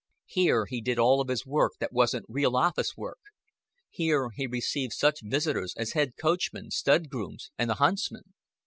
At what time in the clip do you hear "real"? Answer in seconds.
2.27-2.55